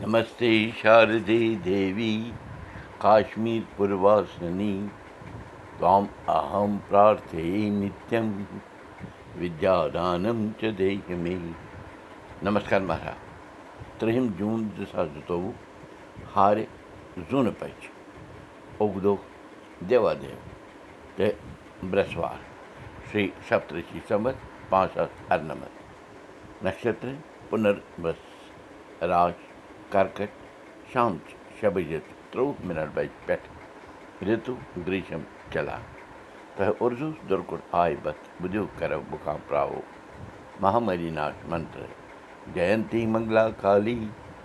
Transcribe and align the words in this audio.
نمس 0.00 0.28
دیٖشمیٖسنیہ 0.40 1.10
نتہِ 7.80 8.16
دانہِ 9.94 10.30
مےٚ 11.22 11.54
نمش 12.44 12.72
مارا 12.88 13.14
ترٛیِم 13.98 14.26
جوٗن 14.38 14.60
دۄہس 14.76 15.14
دتوٗ 15.14 15.50
پچ 17.58 17.80
ٲدو 18.80 19.14
دیوان 19.88 20.22
دو 21.18 21.30
برٛسوار 21.90 22.38
شیٖس 23.12 24.12
پانٛژھ 24.68 24.92
ساتھ 25.28 26.64
नक्षत्र 26.64 27.14
पुनर्वस 27.48 28.20
राज 29.12 29.32
کرکٹ 29.92 30.30
شامچہِ 30.92 31.36
شےٚ 31.60 31.70
بجے 31.74 31.98
ترٛۆوُہ 32.30 32.66
مِنٹ 32.66 32.88
بجہِ 32.94 33.26
پٮ۪ٹھ 33.26 34.24
رِتُو 34.26 34.54
گریٖشم 34.86 35.22
چلان۔ 35.52 35.82
تۄہہِ 36.56 36.72
اُرزوٗ 36.80 37.12
دُرکُٹ 37.28 37.60
آے 37.82 37.94
بتھ 38.02 38.24
بُدِو 38.40 38.64
کرو 38.78 39.00
بُکام 39.10 39.40
پراوو۔ 39.48 39.80
مہاملی 40.62 41.10
ناتھ 41.18 41.46
منتر 41.50 41.86
جینتی 42.54 43.06
منگلا 43.12 43.48
کالی 43.62 43.98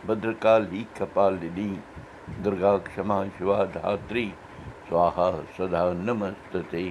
بدرکالی 0.05 0.83
کپالنی 0.97 1.73
دُرگا 2.43 2.77
کما 2.95 3.23
شِوا 3.37 3.63
دھتری 3.73 4.29
سوہا 4.89 5.29
سدا 5.57 5.83
نمستے 6.07 6.89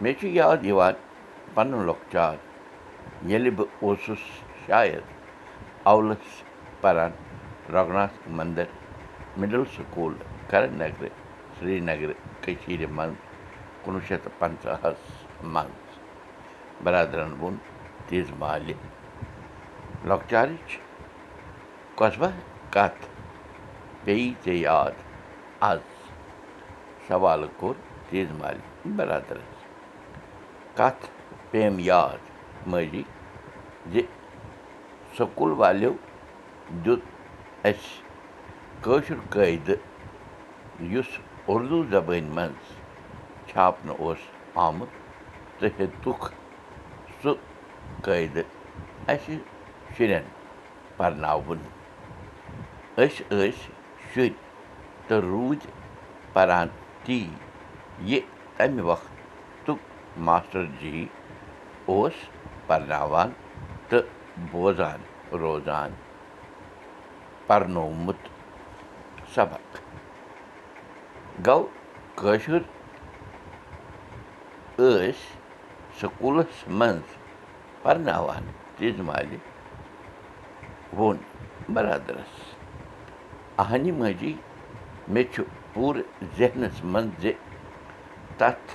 مےٚ 0.00 0.12
چھُ 0.18 0.28
یاد 0.40 0.64
یِوان 0.70 0.94
پنُن 1.54 1.86
لۄکچار 1.86 2.36
ییٚلہِ 3.28 3.50
بہٕ 3.56 3.68
اوسُس 3.82 4.24
شاید 4.66 5.04
اولس 5.92 6.26
پران 6.80 7.10
رگناتھ 7.74 8.28
مندر 8.38 8.64
مِڈل 9.40 9.64
سکوٗل 9.76 10.14
کرنگرٕ 10.50 11.08
سرینگرٕ 11.58 12.14
کٔشیٖرِ 12.42 12.86
منٛز 12.96 13.16
کُنوُہ 13.84 14.00
شیٚتھ 14.08 14.28
پنٛژاہس 14.38 15.00
منٛز 15.54 15.98
برادرن 16.84 17.32
ووٚن 17.40 17.56
تیٖژ 18.08 18.30
مالہِ 18.38 18.74
لۄکچارٕچ 20.08 20.78
قۄسبہ 21.98 22.28
کتھ 22.70 23.06
پیٚیہِ 24.04 24.32
ژےٚ 24.44 24.60
یاد 24.60 25.02
آز 25.70 25.80
سوالہٕ 27.08 27.58
کوٚر 27.58 27.76
تیز 28.10 28.30
مالہِ 28.38 28.92
برادرس 28.96 29.64
کتھ 30.78 31.06
پیٚیَم 31.50 31.78
یاد 31.80 32.66
ماجی 32.70 33.02
زِ 33.92 34.00
سکوٗل 35.18 35.52
والیو 35.58 35.92
دیُت 36.84 37.02
اَسہِ 37.68 38.02
کٲشُر 38.82 39.18
قٲیدٕ 39.30 39.78
یُس 40.92 41.10
اُردو 41.48 41.82
زبٲنۍ 41.90 42.30
منٛز 42.36 42.66
چھاپنہٕ 43.48 43.98
اوس 44.02 44.22
آمُت 44.64 44.90
تہٕ 45.58 45.72
ہیٚتُکھ 45.78 46.26
سُہ 47.22 47.32
قٲیدٕ 48.04 48.48
اَسہِ 49.12 49.36
شُرٮ۪ن 49.94 50.26
پرناوُن 50.96 51.60
أسۍ 53.02 53.22
ٲسۍ 53.30 53.70
شُرۍ 54.10 54.34
تہٕ 55.08 55.20
روٗدۍ 55.30 55.70
پران 56.32 56.68
تی 57.04 57.20
یہِ 58.10 58.20
تَمہِ 58.56 58.82
وقتُک 58.90 59.78
ماسٹر 60.26 60.64
جی 60.80 61.06
اوس 61.90 62.16
پرناوان 62.66 63.30
تہٕ 63.88 64.08
بوزان 64.50 65.00
روزان 65.42 65.90
پرنومُت 67.46 68.28
سبق 69.34 69.76
گوٚو 71.46 71.66
کٲشُر 72.16 72.62
ٲسۍ 74.78 75.12
سکوٗلس 76.00 76.68
منٛز 76.78 77.14
پرناوان 77.82 78.44
تیز 78.76 79.00
مالہِ 79.08 79.38
ووٚن 80.96 81.16
برادرس 81.74 82.32
اہنہِ 83.58 83.90
ماجی 83.98 84.34
مےٚ 85.12 85.30
چھُ 85.32 85.42
پوٗرٕ 85.72 86.02
ذہنس 86.38 86.82
منٛز 86.92 87.22
زِ 87.22 87.32
تتھ 88.38 88.74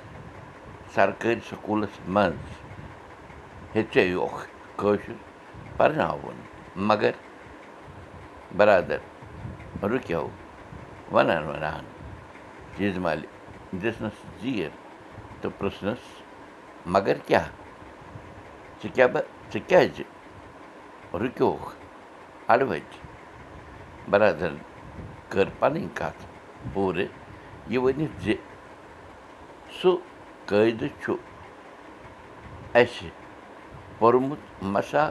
سرکٲرۍ 0.94 1.40
سکوٗلس 1.50 2.00
منٛز 2.16 3.76
ہیٚژیوکھ 3.76 4.40
کٲشُر 4.80 5.18
پرناوُن 5.78 6.40
مگر 6.88 7.12
برادر 8.58 9.02
رُکیو 9.92 10.28
ونان 11.12 11.44
ونان. 11.48 11.86
دِژنس 13.82 14.18
زیٖر. 14.42 14.72
تہٕ 15.42 15.52
پرٛژھنس 15.58 16.04
مگر 16.94 17.18
کیٛاہ 17.28 17.48
ژٕ 18.82 18.90
کیٛاہ 18.96 19.08
بہٕ 19.14 19.26
ژٕ 19.52 19.60
کیٛازِ 19.70 19.98
رُکیوکھ 21.22 21.68
اَڑٕوَتہِ 22.52 23.00
برادرن 24.10 24.56
کٔر 25.32 25.48
پنٕنۍ 25.60 25.88
کتھ 25.98 26.22
پوٗرٕ 26.74 27.08
یہِ 27.72 27.80
ؤنِتھ 27.84 28.16
زِ 28.24 28.34
سُہ 29.80 29.92
قٲیدٕ 30.48 30.90
چھُ 31.02 31.14
اَسہِ 32.80 33.10
پوٚرمُت 34.00 34.42
مسا 34.74 35.04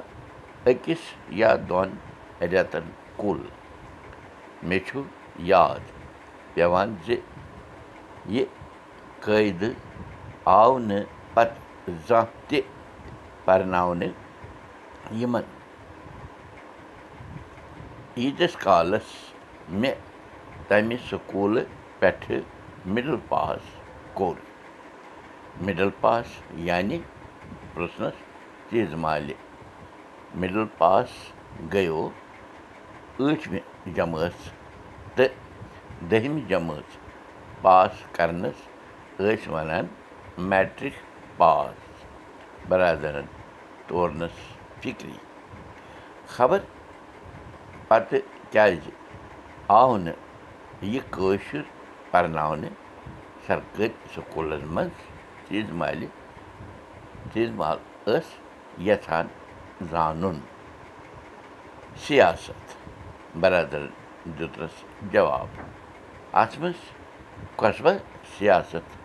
أکِس 0.67 1.03
یا 1.41 1.51
دۄن 1.69 1.91
رٮ۪تن 2.41 2.87
کُل 3.20 3.41
مےٚ 4.69 4.84
چھُ 4.86 5.03
یاد 5.53 5.82
پٮ۪وان 6.54 6.94
زِ 7.06 7.16
یہِ 8.34 8.44
قٲیدٕ 9.25 9.72
آو 10.58 10.78
نہٕ 10.78 11.04
پتہٕ 11.34 11.94
زانٛہہ 12.06 12.48
تہِ 12.48 12.60
پرناونہٕ 13.44 14.14
یِمن۔ 15.20 15.47
ییٖتِس 18.16 18.56
کالس 18.64 19.09
مےٚ 19.80 19.98
تمہِ 20.69 20.97
سکوٗلہٕ 21.10 21.66
پٮ۪ٹھٕ 21.98 22.41
مِڈل 22.94 23.16
پاس 23.28 23.62
کوٚر 24.14 24.38
مِڈل 25.66 25.91
پاس 26.00 26.26
یعنی 26.69 26.98
پرٛژھنس 27.75 28.16
تیز 28.69 28.94
مالہِ 29.03 29.34
مِڈل 30.41 30.64
پاس 30.78 31.09
گٔیو 31.72 32.09
ٲٹھمہِ 33.20 33.60
جمٲژ 33.97 34.36
تہٕ 35.16 35.34
دٔہمہِ 36.10 36.42
جمٲژ 36.48 36.97
پاس 37.62 37.92
کرنس 38.16 38.58
ٲسۍ 39.19 39.50
ونان 39.53 39.86
میٹرِک 40.50 40.94
پاس 41.36 41.76
برادرن 42.69 43.26
تورنس 43.86 44.36
فِکری 44.82 45.19
خبر 46.36 46.59
پتہٕ 47.88 48.26
کیٛازِ 48.53 48.91
آو 49.80 49.97
نہٕ 50.04 50.19
یہِ 50.92 51.00
کٲشُر 51.10 51.62
پرناونہٕ 52.10 52.75
سرکٲرۍ 53.47 53.94
سکوٗلن 54.14 54.66
منٛز 54.75 55.70
مالہِ 55.80 56.06
مال 57.56 57.78
ٲس 58.06 58.34
یژھان 58.86 59.26
زانُن 59.91 60.38
سِیاست 62.06 62.79
برادرن 63.34 63.86
دیُتنس 64.38 64.84
جواب 65.12 65.60
اتھ 66.41 66.58
منٛز 66.60 66.80
قۄسبہ 67.56 67.92
سِیاست 68.38 68.96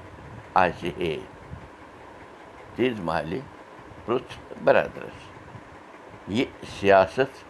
آسہِ 0.61 0.91
ہے 0.99 1.15
تیز 2.75 2.99
مالہِ 3.07 3.39
پرُٛژھ 4.05 4.37
برادرس 4.63 5.17
یہِ 6.37 6.45
سِیاست 6.79 7.43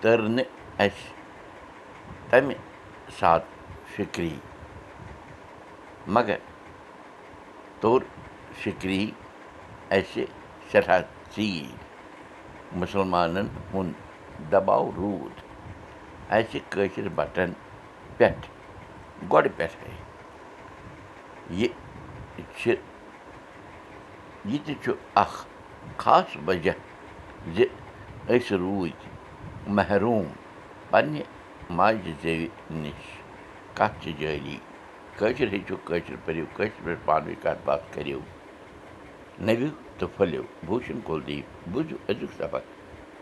تٔر 0.00 0.20
نہٕ 0.36 0.50
اَسہِ 0.78 1.10
تمہِ 2.30 2.54
ساتہٕ 3.18 3.54
فِکری 3.96 4.36
مگر 6.14 6.38
توٚر 7.80 8.02
فِکری 8.62 9.10
اَسہِ 9.90 10.24
سٮ۪ٹھاہ 10.70 11.00
ژیٖرۍ 11.36 11.74
مُسلمانن 12.80 13.46
ہُنٛد 13.74 14.52
دباو 14.52 14.90
روٗد 14.96 15.45
اَسہِ 16.34 16.60
کٲشِر 16.70 17.08
بٹن 17.14 17.52
پٮ۪ٹھ 18.16 18.46
گۄڈٕ 19.32 19.48
پٮ۪ٹھَے 19.56 19.92
یہِ 21.58 21.68
چھِ 22.58 22.74
یہِ 24.44 24.58
تہِ 24.64 24.74
چھُ 24.82 24.92
اکھ 25.22 25.38
خاص 26.02 26.36
وجہ 26.46 26.72
زِ 27.54 27.64
أسۍ 28.28 28.56
روٗدۍ 28.58 29.08
محروٗم 29.76 30.26
پننہِ 30.90 31.22
ماجہِ 31.76 32.12
زیوِ 32.22 32.48
نِش 32.82 33.02
کتھ 33.76 34.02
چھِ 34.02 34.12
جٲری 34.18 34.56
کٲشِر 35.18 35.48
ہیٚچھِو 35.52 35.76
کٲشِر 35.84 36.16
پٔرِو 36.24 36.44
کٲشِر 36.56 36.82
پٲٹھۍ 36.84 37.04
پانہٕ 37.04 37.26
ؤنۍ 37.26 37.42
کتھ 37.42 37.60
باتھ 37.64 37.84
کٔرِو 37.94 38.20
نٔوِو 39.46 39.68
تہٕ 39.98 40.08
پھٔلِو 40.16 40.42
بوٗشن 40.66 41.00
کُلدیٖپ 41.06 41.68
بوٗزِو 41.72 41.96
أزیُک 42.08 42.32
سبق 42.38 42.62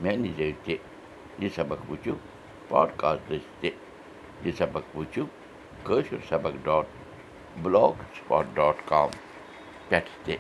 میانہِ 0.03 0.31
زیٚوِ 0.37 0.53
تہِ 0.65 0.77
یہِ 1.39 1.51
سبق 1.55 1.91
وٕچھِو 1.91 2.15
پاڈکاسٹٕچ 2.69 3.43
تہِ 3.61 3.71
یہِ 4.45 4.53
سبق 4.59 4.97
وٕچھِو 4.97 5.25
کٲشُر 5.87 6.21
سبق 6.29 6.55
dot 6.65 6.87
block 7.63 7.95
spot 8.17 8.45
dot 8.55 8.77
com 8.89 9.09
پٮ۪ٹھ 9.89 10.11
تہِ 10.25 10.37